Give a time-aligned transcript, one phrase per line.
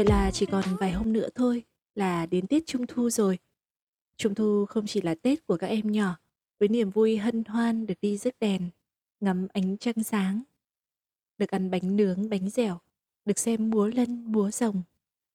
[0.00, 1.64] Vậy là chỉ còn vài hôm nữa thôi
[1.94, 3.38] là đến Tết Trung Thu rồi.
[4.16, 6.18] Trung Thu không chỉ là Tết của các em nhỏ,
[6.58, 8.70] với niềm vui hân hoan được đi rước đèn,
[9.20, 10.42] ngắm ánh trăng sáng,
[11.38, 12.78] được ăn bánh nướng, bánh dẻo,
[13.24, 14.82] được xem múa lân, múa rồng,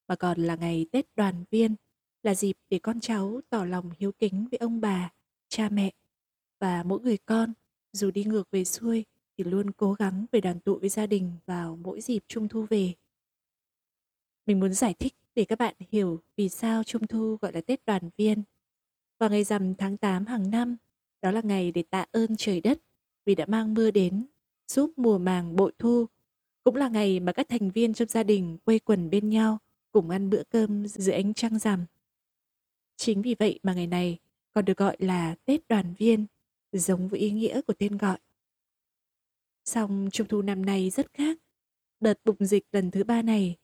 [0.08, 1.76] mà còn là ngày Tết đoàn viên,
[2.24, 5.12] là dịp để con cháu tỏ lòng hiếu kính với ông bà,
[5.48, 5.92] cha mẹ
[6.60, 7.54] và mỗi người con,
[7.94, 9.06] dù đi ngược về xuôi
[9.38, 12.66] thì luôn cố gắng về đoàn tụ với gia đình vào mỗi dịp Trung Thu
[12.70, 12.94] về.
[14.46, 17.86] Mình muốn giải thích để các bạn hiểu vì sao Trung Thu gọi là Tết
[17.86, 18.44] đoàn viên.
[19.20, 20.78] Vào ngày rằm tháng 8 hàng năm,
[21.22, 22.80] đó là ngày để tạ ơn trời đất
[23.26, 24.26] vì đã mang mưa đến,
[24.68, 26.06] giúp mùa màng bội thu.
[26.64, 29.58] Cũng là ngày mà các thành viên trong gia đình quây quần bên nhau,
[29.92, 31.86] cùng ăn bữa cơm dưới ánh trăng rằm.
[32.96, 34.20] Chính vì vậy mà ngày này
[34.54, 36.26] còn được gọi là Tết đoàn viên,
[36.72, 38.18] giống với ý nghĩa của tên gọi.
[39.66, 41.38] Song Trung Thu năm nay rất khác.
[42.00, 43.56] Đợt bùng dịch lần thứ ba này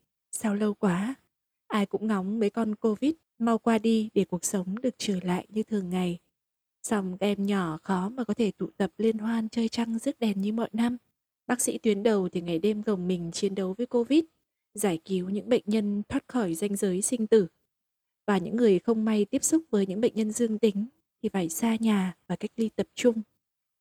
[0.44, 1.16] Sao lâu quá,
[1.68, 5.48] ai cũng ngóng mấy con Covid mau qua đi để cuộc sống được trở lại
[5.50, 6.20] như thường ngày.
[6.84, 10.20] Xong các em nhỏ khó mà có thể tụ tập liên hoan chơi trăng rước
[10.20, 10.98] đèn như mọi năm.
[11.48, 14.24] Bác sĩ tuyến đầu thì ngày đêm gồng mình chiến đấu với Covid,
[14.74, 17.48] giải cứu những bệnh nhân thoát khỏi ranh giới sinh tử.
[18.26, 20.86] Và những người không may tiếp xúc với những bệnh nhân dương tính
[21.24, 23.22] thì phải xa nhà và cách ly tập trung.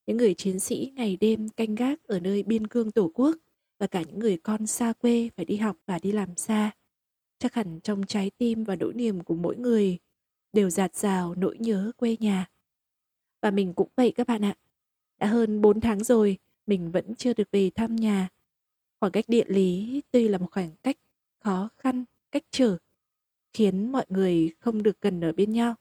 [0.07, 3.37] Những người chiến sĩ ngày đêm canh gác ở nơi biên cương tổ quốc
[3.81, 6.71] và cả những người con xa quê phải đi học và đi làm xa.
[7.39, 9.99] Chắc hẳn trong trái tim và nỗi niềm của mỗi người
[10.53, 12.51] đều dạt rào nỗi nhớ quê nhà.
[13.41, 14.55] Và mình cũng vậy các bạn ạ.
[15.19, 18.29] Đã hơn 4 tháng rồi, mình vẫn chưa được về thăm nhà.
[19.01, 20.97] Khoảng cách địa lý tuy là một khoảng cách
[21.39, 22.77] khó khăn, cách trở,
[23.53, 25.75] khiến mọi người không được gần ở bên nhau.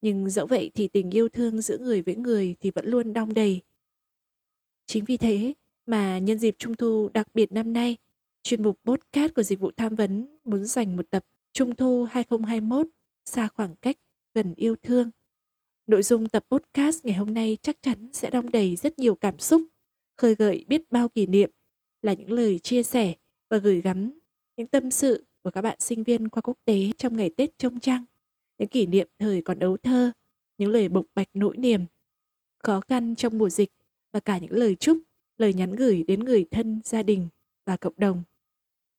[0.00, 3.34] Nhưng dẫu vậy thì tình yêu thương giữa người với người thì vẫn luôn đong
[3.34, 3.60] đầy.
[4.86, 5.54] Chính vì thế
[5.86, 7.96] mà nhân dịp Trung thu đặc biệt năm nay,
[8.42, 12.86] chuyên mục podcast của dịch vụ tham vấn muốn dành một tập Trung thu 2021
[13.24, 13.96] xa khoảng cách
[14.34, 15.10] gần yêu thương.
[15.86, 19.38] Nội dung tập podcast ngày hôm nay chắc chắn sẽ đong đầy rất nhiều cảm
[19.38, 19.62] xúc,
[20.16, 21.50] khơi gợi biết bao kỷ niệm,
[22.02, 23.14] là những lời chia sẻ
[23.50, 24.18] và gửi gắm
[24.56, 27.80] những tâm sự của các bạn sinh viên khoa quốc tế trong ngày Tết trông
[27.80, 28.04] trăng,
[28.58, 30.12] những kỷ niệm thời còn ấu thơ,
[30.58, 31.84] những lời bộc bạch nỗi niềm,
[32.58, 33.70] khó khăn trong mùa dịch
[34.12, 34.98] và cả những lời chúc
[35.38, 37.28] lời nhắn gửi đến người thân, gia đình
[37.66, 38.22] và cộng đồng.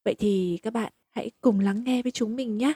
[0.06, 2.74] Vậy thì các bạn hãy cùng lắng nghe với chúng mình nhé.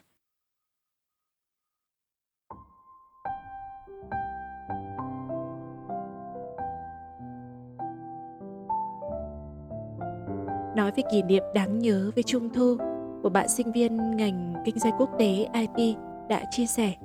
[10.75, 12.78] Nói về kỷ niệm đáng nhớ với Trung Thu,
[13.24, 15.98] một bạn sinh viên ngành kinh doanh quốc tế IP
[16.30, 16.96] đã chia sẻ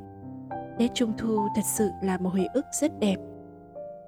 [0.78, 3.16] Tết Trung Thu thật sự là một hồi ức rất đẹp.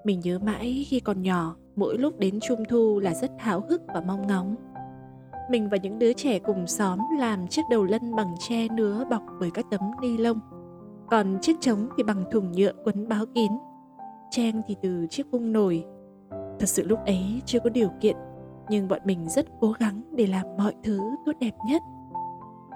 [0.05, 3.82] Mình nhớ mãi khi còn nhỏ, mỗi lúc đến trung thu là rất háo hức
[3.94, 4.54] và mong ngóng.
[5.50, 9.22] Mình và những đứa trẻ cùng xóm làm chiếc đầu lân bằng tre nứa bọc
[9.41, 10.41] bởi các tấm ni lông.
[11.10, 13.53] Còn chiếc trống thì bằng thùng nhựa quấn báo kín.
[14.31, 15.84] Trang thì từ chiếc vung nồi.
[16.31, 18.16] Thật sự lúc ấy chưa có điều kiện,
[18.69, 21.82] nhưng bọn mình rất cố gắng để làm mọi thứ tốt đẹp nhất.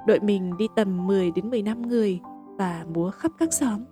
[0.06, 2.20] Đội mình đi tầm 10 đến 15 người
[2.58, 3.84] và múa khắp các xóm.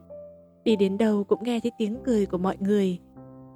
[0.64, 2.98] Đi đến đâu cũng nghe thấy tiếng cười của mọi người,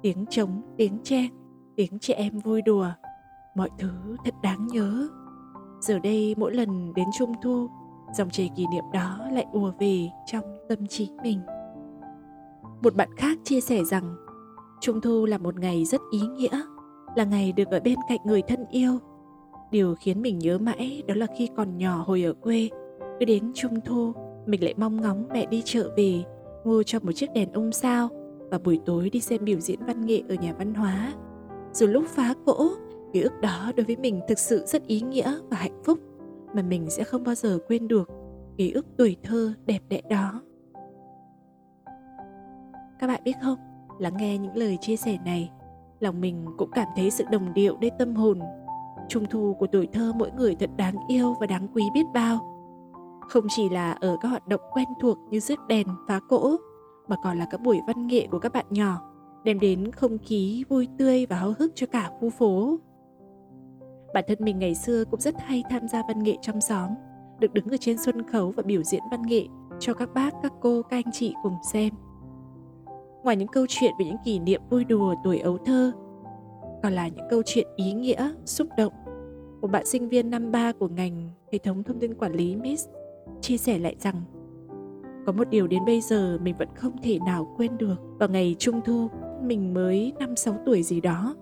[0.01, 1.42] tiếng trống, tiếng trang
[1.75, 2.87] tiếng chị em vui đùa.
[3.55, 3.91] Mọi thứ
[4.25, 5.07] thật đáng nhớ.
[5.81, 7.67] Giờ đây mỗi lần đến trung thu,
[8.17, 11.39] dòng chảy kỷ niệm đó lại ùa về trong tâm trí mình.
[12.81, 14.15] Một bạn khác chia sẻ rằng,
[14.81, 16.61] trung thu là một ngày rất ý nghĩa,
[17.15, 18.99] là ngày được ở bên cạnh người thân yêu.
[19.71, 22.69] Điều khiến mình nhớ mãi đó là khi còn nhỏ hồi ở quê,
[23.19, 24.13] cứ đến trung thu,
[24.45, 26.23] mình lại mong ngóng mẹ đi chợ về,
[26.65, 28.09] mua cho một chiếc đèn ông sao
[28.51, 31.13] và buổi tối đi xem biểu diễn văn nghệ ở nhà văn hóa
[31.73, 32.69] dù lúc phá cỗ,
[33.13, 35.99] ký ức đó đối với mình thực sự rất ý nghĩa và hạnh phúc,
[36.53, 38.09] mà mình sẽ không bao giờ quên được
[38.57, 40.41] ký ức tuổi thơ đẹp đẽ đó.
[42.99, 43.57] Các bạn biết không,
[43.99, 45.51] lắng nghe những lời chia sẻ này,
[45.99, 48.39] lòng mình cũng cảm thấy sự đồng điệu đến tâm hồn.
[49.09, 52.39] Trung thu của tuổi thơ mỗi người thật đáng yêu và đáng quý biết bao.
[53.29, 56.55] Không chỉ là ở các hoạt động quen thuộc như rước đèn, phá cỗ,
[57.07, 59.12] mà còn là các buổi văn nghệ của các bạn nhỏ
[59.43, 62.79] đem đến không khí vui tươi và háo hức cho cả khu phố.
[64.13, 66.89] Bản thân mình ngày xưa cũng rất hay tham gia văn nghệ trong xóm,
[67.39, 69.45] được đứng ở trên sân khấu và biểu diễn văn nghệ
[69.79, 71.93] cho các bác, các cô, các anh chị cùng xem.
[73.23, 75.91] Ngoài những câu chuyện về những kỷ niệm vui đùa tuổi ấu thơ,
[76.83, 78.93] còn là những câu chuyện ý nghĩa, xúc động.
[79.61, 82.87] Một bạn sinh viên năm ba của ngành hệ thống thông tin quản lý Miss
[83.41, 84.21] chia sẻ lại rằng
[85.25, 87.95] có một điều đến bây giờ mình vẫn không thể nào quên được.
[88.19, 89.07] Vào ngày Trung Thu,
[89.43, 91.35] mình mới 5-6 tuổi gì đó.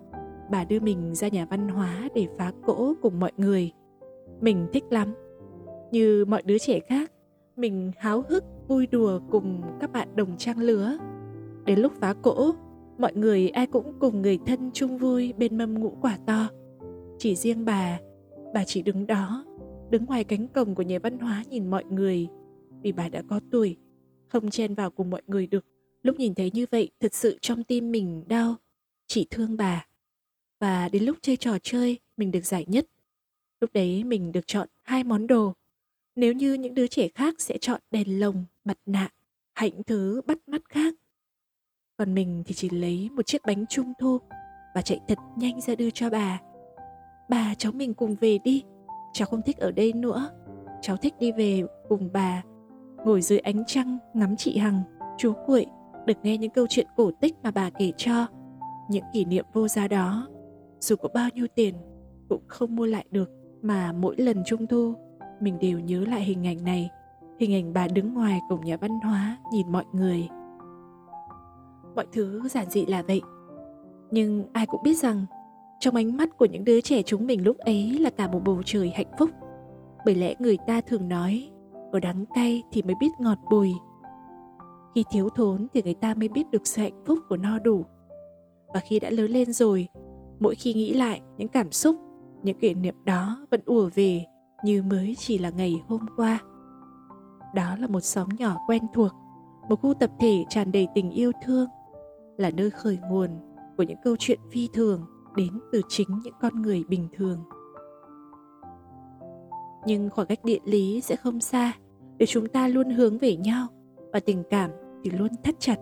[0.50, 3.72] Bà đưa mình ra nhà văn hóa để phá cỗ cùng mọi người.
[4.40, 5.14] Mình thích lắm.
[5.90, 7.12] Như mọi đứa trẻ khác,
[7.56, 10.98] mình háo hức vui đùa cùng các bạn đồng trang lứa.
[11.64, 12.52] Đến lúc phá cỗ,
[12.98, 16.48] mọi người ai cũng cùng người thân chung vui bên mâm ngũ quả to.
[17.18, 18.00] Chỉ riêng bà,
[18.54, 19.44] bà chỉ đứng đó,
[19.90, 22.28] đứng ngoài cánh cổng của nhà văn hóa nhìn mọi người
[22.82, 23.76] vì bà đã có tuổi,
[24.28, 25.64] không chen vào cùng mọi người được.
[26.02, 28.56] Lúc nhìn thấy như vậy, thật sự trong tim mình đau,
[29.06, 29.86] chỉ thương bà.
[30.60, 32.86] Và đến lúc chơi trò chơi, mình được giải nhất.
[33.60, 35.52] Lúc đấy mình được chọn hai món đồ.
[36.16, 39.08] Nếu như những đứa trẻ khác sẽ chọn đèn lồng, mặt nạ,
[39.54, 40.94] hạnh thứ bắt mắt khác.
[41.96, 44.18] Còn mình thì chỉ lấy một chiếc bánh trung thu
[44.74, 46.40] và chạy thật nhanh ra đưa cho bà.
[47.30, 48.62] Bà cháu mình cùng về đi,
[49.12, 50.30] cháu không thích ở đây nữa.
[50.82, 52.42] Cháu thích đi về cùng bà
[53.04, 54.82] ngồi dưới ánh trăng ngắm chị Hằng,
[55.18, 55.66] chú Cuội
[56.06, 58.26] được nghe những câu chuyện cổ tích mà bà kể cho.
[58.88, 60.28] Những kỷ niệm vô giá đó,
[60.80, 61.74] dù có bao nhiêu tiền,
[62.28, 63.30] cũng không mua lại được.
[63.62, 64.94] Mà mỗi lần trung thu,
[65.40, 66.90] mình đều nhớ lại hình ảnh này,
[67.40, 70.28] hình ảnh bà đứng ngoài cổng nhà văn hóa nhìn mọi người.
[71.96, 73.20] Mọi thứ giản dị là vậy,
[74.10, 75.26] nhưng ai cũng biết rằng
[75.80, 78.62] trong ánh mắt của những đứa trẻ chúng mình lúc ấy là cả một bầu
[78.64, 79.30] trời hạnh phúc.
[80.04, 81.50] Bởi lẽ người ta thường nói
[81.92, 83.72] ở đắng cay thì mới biết ngọt bùi
[84.94, 87.84] khi thiếu thốn thì người ta mới biết được sự hạnh phúc của no đủ.
[88.74, 89.88] Và khi đã lớn lên rồi,
[90.40, 91.96] mỗi khi nghĩ lại, những cảm xúc,
[92.42, 94.24] những kỷ niệm đó vẫn ùa về
[94.64, 96.40] như mới chỉ là ngày hôm qua.
[97.54, 99.12] Đó là một xóm nhỏ quen thuộc,
[99.68, 101.68] một khu tập thể tràn đầy tình yêu thương,
[102.36, 103.30] là nơi khởi nguồn
[103.76, 105.06] của những câu chuyện phi thường
[105.36, 107.38] đến từ chính những con người bình thường.
[109.86, 111.72] Nhưng khoảng cách địa lý sẽ không xa
[112.16, 113.66] để chúng ta luôn hướng về nhau
[114.12, 114.70] và tình cảm
[115.04, 115.76] thì luôn thắt chặt.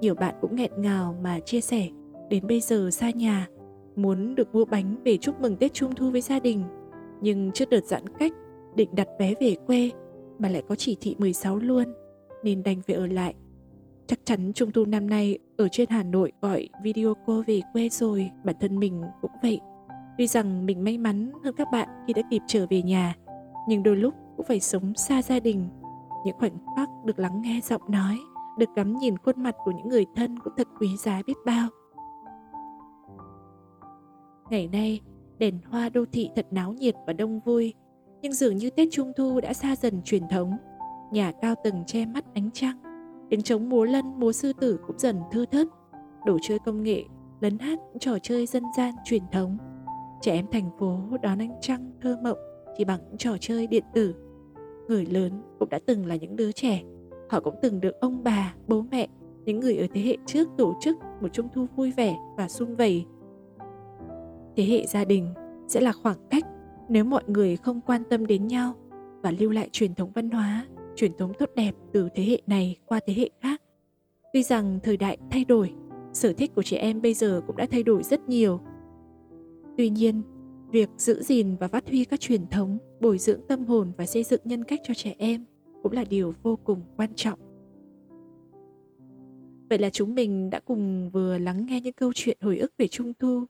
[0.00, 1.88] Nhiều bạn cũng nghẹn ngào mà chia sẻ
[2.30, 3.48] đến bây giờ xa nhà
[3.96, 6.64] muốn được mua bánh về chúc mừng Tết Trung thu với gia đình.
[7.20, 8.32] Nhưng trước đợt giãn cách
[8.74, 9.90] định đặt vé về quê
[10.38, 11.84] mà lại có chỉ thị 16 luôn
[12.42, 13.34] nên đành phải ở lại.
[14.06, 17.88] Chắc chắn Trung thu năm nay ở trên Hà Nội gọi video cô về quê
[17.88, 19.60] rồi bản thân mình cũng vậy.
[20.18, 23.14] Tuy rằng mình may mắn hơn các bạn khi đã kịp trở về nhà,
[23.68, 25.68] nhưng đôi lúc cũng phải sống xa gia đình.
[26.24, 28.18] Những khoảnh khắc được lắng nghe giọng nói,
[28.58, 31.68] được ngắm nhìn khuôn mặt của những người thân cũng thật quý giá biết bao.
[34.50, 35.00] Ngày nay,
[35.38, 37.74] đèn hoa đô thị thật náo nhiệt và đông vui,
[38.22, 40.56] nhưng dường như Tết Trung Thu đã xa dần truyền thống.
[41.12, 42.78] Nhà cao tầng che mắt ánh trăng,
[43.30, 45.66] tiếng trống múa lân, múa sư tử cũng dần thưa thớt.
[46.26, 47.04] Đồ chơi công nghệ,
[47.40, 49.58] lấn hát trò chơi dân gian truyền thống
[50.24, 52.38] Trẻ em thành phố đón ánh trăng thơ mộng
[52.78, 54.14] chỉ bằng những trò chơi điện tử.
[54.88, 56.82] Người lớn cũng đã từng là những đứa trẻ.
[57.30, 59.08] Họ cũng từng được ông bà, bố mẹ,
[59.44, 62.76] những người ở thế hệ trước tổ chức một trung thu vui vẻ và sung
[62.76, 63.04] vầy.
[64.56, 65.34] Thế hệ gia đình
[65.68, 66.44] sẽ là khoảng cách
[66.88, 68.74] nếu mọi người không quan tâm đến nhau
[69.22, 72.76] và lưu lại truyền thống văn hóa, truyền thống tốt đẹp từ thế hệ này
[72.86, 73.62] qua thế hệ khác.
[74.32, 75.72] Tuy rằng thời đại thay đổi,
[76.12, 78.60] sở thích của trẻ em bây giờ cũng đã thay đổi rất nhiều
[79.76, 80.22] Tuy nhiên,
[80.70, 84.24] việc giữ gìn và phát huy các truyền thống, bồi dưỡng tâm hồn và xây
[84.24, 85.44] dựng nhân cách cho trẻ em
[85.82, 87.38] cũng là điều vô cùng quan trọng.
[89.70, 92.88] Vậy là chúng mình đã cùng vừa lắng nghe những câu chuyện hồi ức về
[92.88, 93.44] Trung Thu.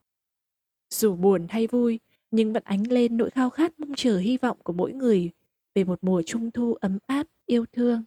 [0.91, 4.57] Dù buồn hay vui, nhưng vẫn ánh lên nỗi khao khát mong chờ hy vọng
[4.63, 5.31] của mỗi người
[5.75, 8.03] về một mùa Trung Thu ấm áp, yêu thương.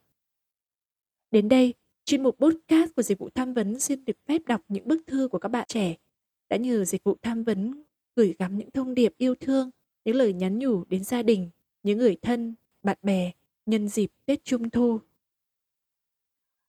[1.32, 1.74] Đến đây,
[2.06, 5.28] chuyên mục podcast của dịch vụ tham vấn xin được phép đọc những bức thư
[5.28, 5.96] của các bạn trẻ
[6.50, 7.84] đã nhờ dịch vụ tham vấn
[8.16, 9.70] gửi gắm những thông điệp yêu thương,
[10.08, 11.50] những lời nhắn nhủ đến gia đình,
[11.84, 13.32] những người thân, bạn bè
[13.66, 15.00] nhân dịp Tết Trung Thu.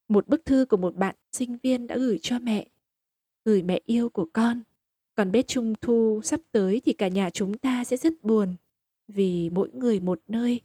[0.08, 2.68] Một bức thư của một bạn sinh viên đã gửi cho mẹ,
[3.44, 4.62] gửi mẹ yêu của con.
[5.14, 8.56] Còn Tết Trung Thu sắp tới thì cả nhà chúng ta sẽ rất buồn
[9.08, 10.60] vì mỗi người một nơi.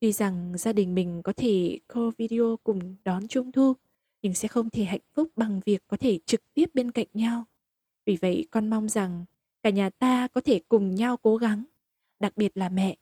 [0.00, 3.72] Tuy rằng gia đình mình có thể call video cùng đón Trung Thu,
[4.22, 7.44] nhưng sẽ không thể hạnh phúc bằng việc có thể trực tiếp bên cạnh nhau.
[8.06, 9.24] Vì vậy con mong rằng
[9.62, 11.64] cả nhà ta có thể cùng nhau cố gắng
[12.20, 12.96] đặc biệt là mẹ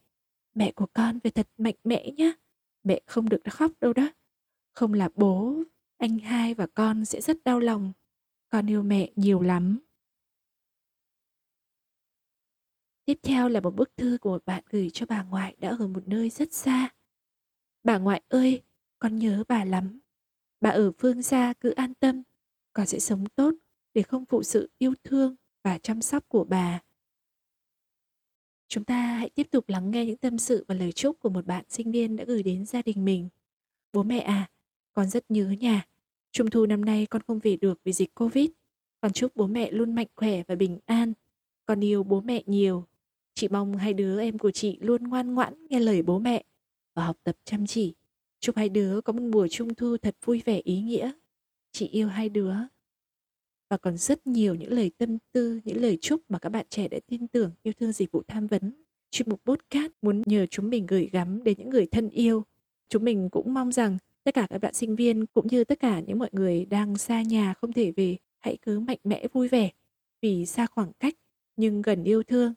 [0.54, 2.32] mẹ của con phải thật mạnh mẽ nhé
[2.82, 4.08] mẹ không được khóc đâu đó
[4.72, 5.62] không là bố
[5.98, 7.92] anh hai và con sẽ rất đau lòng
[8.48, 9.78] con yêu mẹ nhiều lắm
[13.06, 15.86] Tiếp theo là một bức thư của một bạn gửi cho bà ngoại đã ở
[15.88, 16.88] một nơi rất xa.
[17.84, 18.62] Bà ngoại ơi,
[18.98, 20.00] con nhớ bà lắm.
[20.60, 22.22] Bà ở phương xa cứ an tâm,
[22.72, 23.54] con sẽ sống tốt
[23.94, 26.80] để không phụ sự yêu thương và chăm sóc của bà.
[28.68, 31.46] Chúng ta hãy tiếp tục lắng nghe những tâm sự và lời chúc của một
[31.46, 33.28] bạn sinh viên đã gửi đến gia đình mình.
[33.92, 34.50] Bố mẹ à,
[34.92, 35.86] con rất nhớ nhà.
[36.32, 38.48] Trung thu năm nay con không về được vì dịch Covid.
[39.00, 41.12] Con chúc bố mẹ luôn mạnh khỏe và bình an.
[41.66, 42.84] Con yêu bố mẹ nhiều.
[43.34, 46.44] Chị mong hai đứa em của chị luôn ngoan ngoãn nghe lời bố mẹ
[46.94, 47.94] và học tập chăm chỉ.
[48.40, 51.12] Chúc hai đứa có một mùa trung thu thật vui vẻ ý nghĩa.
[51.72, 52.54] Chị yêu hai đứa.
[53.68, 56.88] Và còn rất nhiều những lời tâm tư, những lời chúc mà các bạn trẻ
[56.88, 58.72] đã tin tưởng yêu thương dịch vụ tham vấn.
[59.10, 62.44] Chuyên mục podcast muốn nhờ chúng mình gửi gắm đến những người thân yêu.
[62.88, 66.00] Chúng mình cũng mong rằng tất cả các bạn sinh viên cũng như tất cả
[66.00, 69.70] những mọi người đang xa nhà không thể về hãy cứ mạnh mẽ vui vẻ
[70.22, 71.14] vì xa khoảng cách
[71.56, 72.54] nhưng gần yêu thương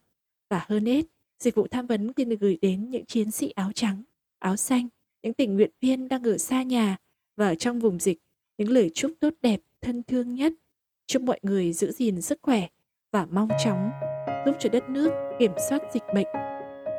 [0.50, 1.06] và hơn hết
[1.40, 4.04] dịch vụ tham vấn xin được gửi đến những chiến sĩ áo trắng
[4.40, 4.88] áo xanh
[5.24, 6.98] những tình nguyện viên đang ở xa nhà
[7.36, 8.18] và ở trong vùng dịch
[8.58, 10.54] những lời chúc tốt đẹp thân thương nhất
[11.10, 12.68] chúc mọi người giữ gìn sức khỏe
[13.12, 13.92] và mau chóng
[14.46, 16.28] giúp cho đất nước kiểm soát dịch bệnh.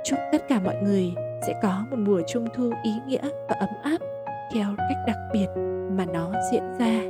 [0.04, 1.12] Chúc tất cả mọi người
[1.46, 3.98] sẽ có một mùa trung thu ý nghĩa và ấm áp
[4.52, 5.46] theo cách đặc biệt
[5.90, 7.00] mà nó diễn ra.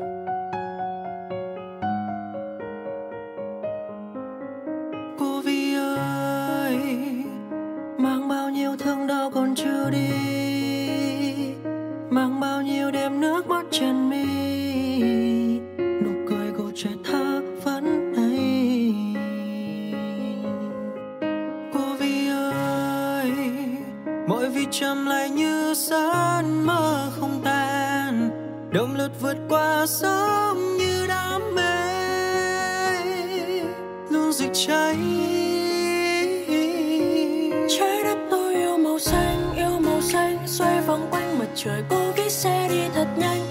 [5.19, 6.77] Cô vi ơi,
[7.99, 10.11] mang bao nhiêu thương đau còn chưa đi?
[12.11, 14.30] Mang bao nhiêu đêm nước mắt trên mi?
[25.71, 28.31] Lại giấc mơ không tan.
[28.73, 31.63] Động lực vượt qua sóng như đam mê.
[34.11, 34.97] Luôn rực cháy.
[37.79, 41.83] Trái đất tôi yêu màu xanh, yêu màu xanh, xoay vòng quanh mặt trời.
[41.89, 43.50] Cô vĩ xe đi thật nhanh.